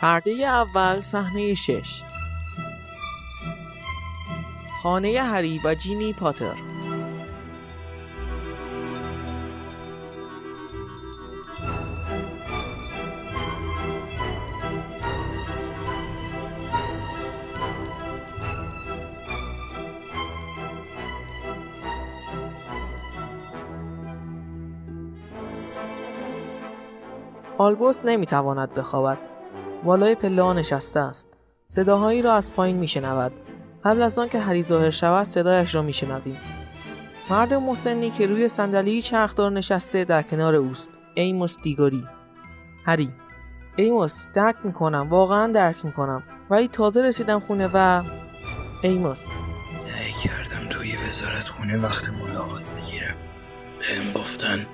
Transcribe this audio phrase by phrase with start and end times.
[0.00, 2.02] پرده اول صحنه شش.
[4.82, 6.54] خانه هری و جینی پاتر.
[27.58, 29.29] آلبوس نمی‌تواند بخوابد.
[29.84, 31.28] والای پله نشسته است.
[31.66, 33.32] صداهایی را از پایین میشنود.
[33.84, 36.36] قبل از آنکه هری ظاهر شود صدایش را میشنویم.
[37.30, 40.90] مرد مسنی که روی صندلی چرخدار نشسته در کنار اوست.
[41.14, 42.04] ایموس دیگوری
[42.86, 43.10] هری.
[43.76, 45.08] ایموس درک می‌کنم.
[45.10, 46.22] واقعا درک می‌کنم.
[46.50, 48.02] ولی تازه رسیدم خونه و
[48.82, 49.32] ایموس.
[49.76, 53.16] سعی کردم توی وزارت خونه وقت ملاقات بگیرم.
[53.78, 54.66] بهم گفتن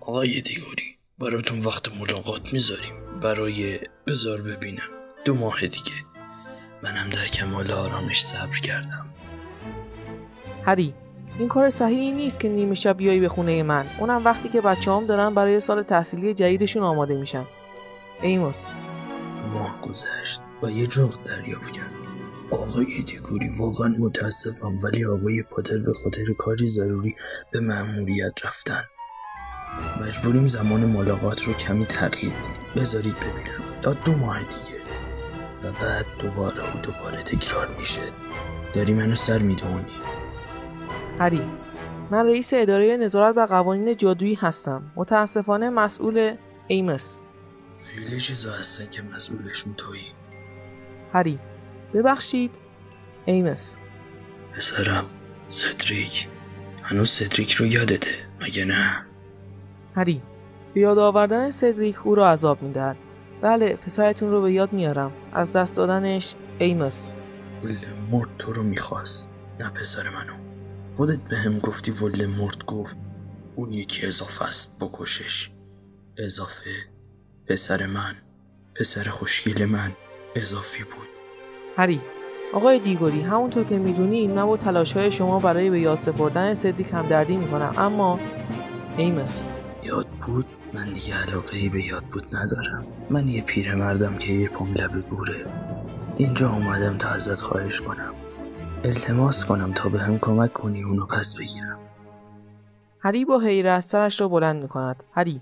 [0.00, 3.07] آقای دیگوری براتون وقت ملاقات می‌ذاریم.
[3.20, 4.88] برای بزار ببینم.
[5.24, 5.92] دو ماه دیگه.
[6.82, 9.06] منم در کمال آرامش صبر کردم.
[10.64, 10.94] هری
[11.38, 13.86] این کار صحیحی نیست که نیمه شب بیایی به خونه من.
[13.98, 17.44] اونم وقتی که بچه هم دارن برای سال تحصیلی جدیدشون آماده میشن.
[18.22, 18.66] ایموس.
[19.52, 21.90] ماه گذشت و یه جغد دریافت کرد.
[22.50, 27.14] آقای دیگوری واقعا متاسفم ولی آقای پاتر به خاطر کاری ضروری
[27.52, 28.82] به مأموریت رفتن.
[30.00, 32.67] مجبوریم زمان ملاقات رو کمی تغییر بدیم.
[32.78, 33.80] بذارید ببینم.
[33.82, 34.82] تا دو ماه دیگه.
[35.62, 38.00] و بعد دوباره و دوباره تکرار میشه.
[38.72, 39.84] داری منو سر می‌دونی.
[41.18, 41.42] هری
[42.10, 44.92] من رئیس اداره نظارت و قوانین جادویی هستم.
[44.96, 46.36] متاسفانه مسئول
[46.66, 47.20] ایمس.
[47.82, 50.02] خیلی چیزا هستن که مسئولشون تویی
[51.12, 51.38] هری
[51.94, 52.50] ببخشید.
[53.24, 53.76] ایموس.
[54.56, 55.04] پسرم
[55.48, 56.28] سدریک
[56.82, 59.06] هنوز سدریک رو یادته مگه نه؟
[59.96, 60.22] هری
[60.78, 62.96] به یاد آوردن سدریک او را عذاب می‌دهد.
[63.42, 65.12] بله پسرتون رو به یاد میارم.
[65.32, 67.12] از دست دادنش ایموس.
[68.10, 70.32] ولدمورت تو رو می‌خواست نه پسر منو.
[70.96, 71.92] خودت بهم گفتی
[72.26, 72.98] ولدمورت گفت
[73.56, 75.50] اون یکی اضافه است بکشش
[76.18, 76.70] اضافه
[77.46, 78.14] پسر من
[78.74, 79.90] پسر خوشگل من
[80.36, 81.08] اضافی بود.
[81.76, 82.00] هری
[82.52, 86.88] آقای دیگوری همونطور که می‌دونید من با تلاش های شما برای به یاد سپردن سدریک
[86.92, 87.74] همدردی می‌کنم.
[87.78, 88.20] اما
[88.96, 89.44] ایمس.
[89.82, 92.86] یاد بود؟ من دیگه علاقه ای به یاد بود ندارم.
[93.10, 95.46] من یه پیرمردم که یه پام لب گوره.
[96.16, 98.14] اینجا اومدم تا ازت خواهش کنم.
[98.84, 101.78] التماس کنم تا به هم کمک کنی اونو پس بگیرم.
[103.00, 104.96] هری با حیرت سرش را بلند می‌کند.
[105.12, 105.40] هری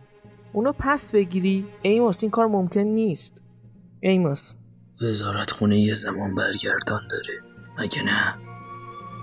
[0.53, 3.43] اونو پس بگیری؟ ایموس این کار ممکن نیست.
[4.01, 4.55] ایموس.
[5.03, 7.41] وزارت خونه یه زمان برگردان داره.
[7.79, 8.43] مگه نه؟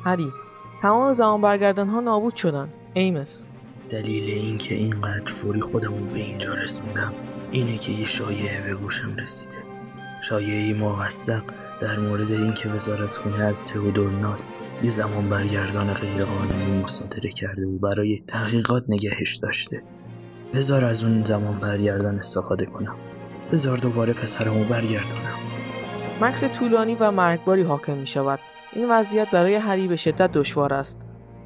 [0.05, 0.31] هری
[0.81, 2.73] تمام زمان برگردان ها نابود شدن.
[2.93, 3.45] ایمس
[3.89, 7.13] دلیل اینکه اینقدر فوری خودمون به اینجا رسوندم
[7.51, 9.57] اینه که یه شایعه به گوشم رسیده.
[10.21, 11.43] شایعه موثق
[11.79, 14.45] در مورد اینکه وزارت خونه از تئودورنات
[14.83, 19.83] یه زمان برگردان غیرقانونی مصادره کرده و برای تحقیقات نگهش داشته.
[20.53, 22.95] بذار از اون زمان برگردان استفاده کنم.
[23.51, 25.39] بذار دوباره پسرمو برگردانم.
[26.21, 28.39] مکس طولانی و مرگباری حاکم می شود
[28.73, 30.97] این وضعیت برای هری به شدت دشوار است.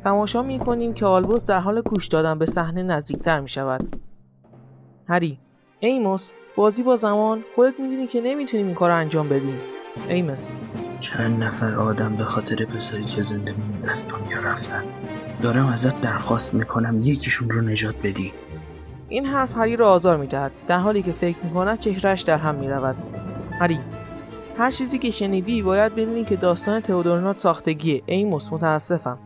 [0.07, 3.95] تماشا می کنیم که آلبوس در حال گوش دادن به صحنه نزدیکتر می شود.
[5.07, 5.39] هری
[5.79, 9.59] ایموس بازی با زمان خودت می‌دونی که نمی‌تونیم این کار رو انجام بدیم
[10.09, 10.55] ایمس
[10.99, 14.83] چند نفر آدم به خاطر پسری که زنده موند از دنیا رفتن.
[15.41, 18.33] دارم ازت درخواست می‌کنم یکیشون رو نجات بدی.
[19.09, 22.95] این حرف هری را آزار می‌دهد در حالی که فکر می‌کند چهرش در هم می‌رود.
[23.59, 23.79] هری
[24.57, 29.19] هر چیزی که شنیدی باید بدونی که داستان تئودورنات ساختگیه ایموس متاسفم.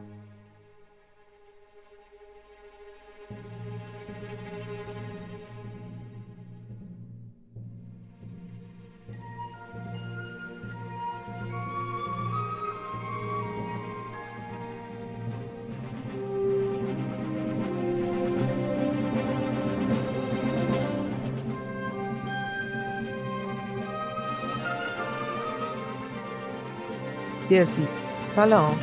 [27.51, 27.87] دلفی
[28.27, 28.79] سلام.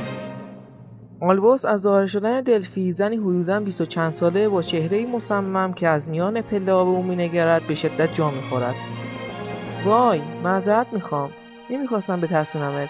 [1.20, 5.88] آلبوس از ظاهر شدن دلفی زنی حدودا بیست و چند ساله با چهره مصمم که
[5.88, 8.74] از میان پله به او مینگرد به شدت جا می‌خورد.
[9.84, 11.30] وای معذرت می‌خوام.
[11.70, 12.88] نمی‌خواستم بترسونمت.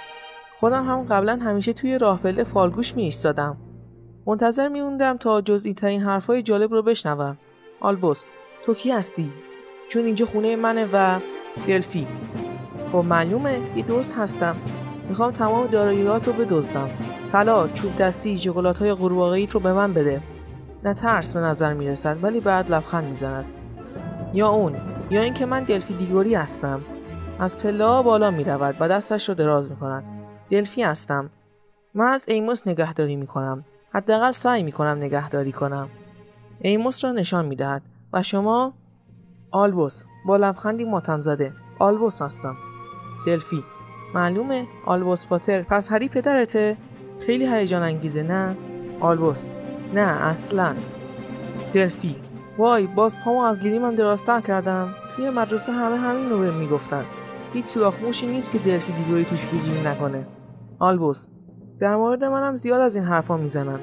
[0.61, 3.57] خودم هم قبلا همیشه توی راه پله فالگوش می ایستادم
[4.27, 7.39] منتظر میوندم تا جزئی ترین حرفای جالب رو بشنوم.
[7.81, 8.25] آلبوس
[8.67, 9.33] تو کی هستی؟
[9.89, 11.21] چون اینجا خونه منه و
[11.67, 12.07] دلفی.
[12.93, 14.57] خب معلومه یه دوست هستم.
[15.09, 16.89] می‌خوام تمام داراییات رو بدزدم.
[17.33, 20.21] طلا چوب دستی شکلات های رو به من بده.
[20.85, 23.45] نه ترس به نظر می‌رسد ولی بعد لبخند می‌زند.
[24.35, 24.77] یا اون
[25.11, 26.81] یا اینکه من دلفی دیگوری هستم.
[27.39, 30.05] از پله بالا می رود و دستش را دراز می کند.
[30.51, 31.31] دلفی هستم.
[31.95, 33.65] من از ایموس نگهداری می کنم.
[33.95, 35.89] حداقل سعی می کنم نگهداری کنم.
[36.61, 37.83] ایموس را نشان می دهد
[38.13, 38.73] و شما؟
[39.51, 40.05] آلبوس.
[40.27, 41.53] با لبخندی ماتم زده.
[41.79, 42.57] آلبوس هستم.
[43.27, 43.65] دلفی.
[44.15, 44.67] معلومه.
[44.87, 45.63] آلبوس پاتر.
[45.63, 46.77] پس هری پدرته؟
[47.27, 48.57] خیلی هیجان انگیزه نه؟
[49.01, 49.49] آلبوس.
[49.95, 50.75] نه اصلا.
[51.75, 52.17] دلفی.
[52.59, 54.95] وای باز پامو از گیریمم درازتر کردم.
[55.17, 57.05] توی مدرسه همه همین رو بهم می‌گفتن.
[57.53, 60.27] هیچ سوراخ موشی نیست که دلفی دیگوری توش فضولی نکنه.
[60.79, 61.29] آلبوس.
[61.81, 63.81] در مورد منم زیاد از این حرفا می‌زنن.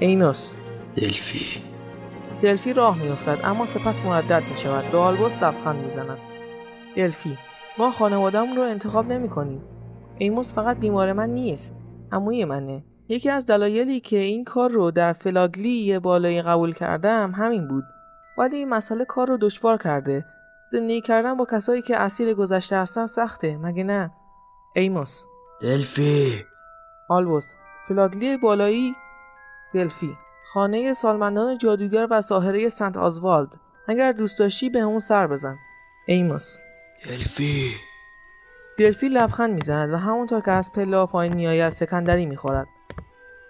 [0.00, 0.54] ایموس.
[0.94, 1.62] دلفی.
[2.42, 6.18] دلفی راه میافتد اما سپس مردد می شود به آلبوس لبخند می‌زند
[6.96, 7.38] دلفی.
[7.78, 9.62] ما خانوادهمون رو انتخاب نمی کنیم
[10.18, 11.76] ایموس فقط بیمار من نیست
[12.12, 12.84] عموی منه.
[13.08, 17.84] یکی از دلایلی که این کار رو در فلاگلی بالایی قبول کردم همین بود.
[18.38, 20.24] ولی این مسئله کار رو دشوار کرده.
[20.70, 24.10] زندگی کردن با کسایی که اسیر گذشته هستن سخته مگه نه؟
[24.74, 25.24] ایموس.
[25.60, 26.30] دلفی.
[27.08, 27.54] آلبوس.
[27.88, 28.94] فلاگلی بالایی
[29.74, 30.16] دلفی.
[30.52, 33.48] خانه سالمندان جادوگر و ساحره سنت آزوالد.
[33.88, 35.56] اگر دوست داشتی به اون سر بزن.
[36.06, 36.56] ایموس.
[37.04, 37.74] دلفی
[38.78, 42.68] دلفی لبخند می‌زند و همونطور که از پله‌ها پایین میآید سکندری می‌خورد.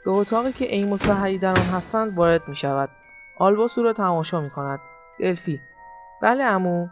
[0.05, 2.91] به اتاقی که ایموس و هری در آن هستند وارد می شود.
[3.39, 4.81] آلبوس او را تماشا می کند.
[5.21, 5.61] دلفی
[6.23, 6.89] بله امو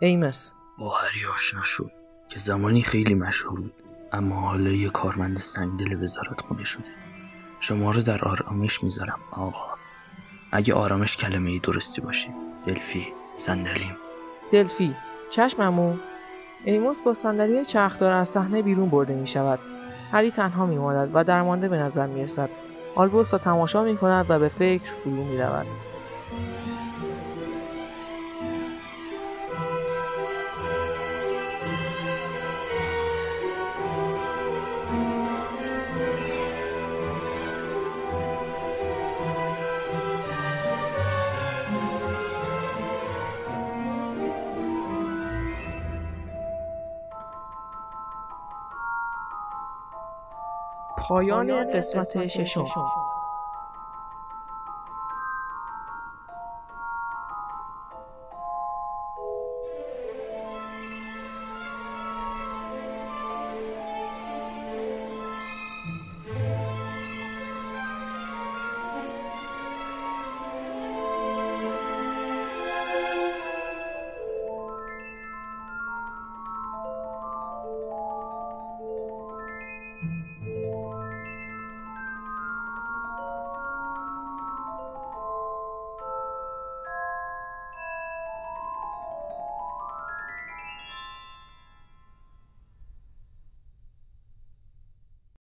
[0.00, 0.52] ایمس.
[0.78, 1.92] با هری آشنا شد
[2.28, 6.90] که زمانی خیلی مشهور بود اما حالا یه کارمند سنگدل وزارت خونه شده.
[7.60, 9.76] شما رو در آرامش می‌ذارم آقا.
[10.52, 12.28] اگه آرامش کلمه درستی باشه.
[12.66, 13.96] دلفی صندلیم.
[14.52, 14.96] دلفی
[15.30, 15.94] چشم امو
[16.64, 19.58] ایموس با صندلی چرخدار از صحنه بیرون برده می شود
[20.12, 22.50] هری تنها میماند و درمانده به نظر می‌رسد.
[22.94, 25.66] آلبوس را تماشا می کند و به فکر فرو می رود.
[50.98, 52.64] پایان قسمت ششم.